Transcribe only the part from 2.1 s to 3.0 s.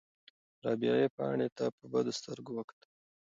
سترګو وکتل.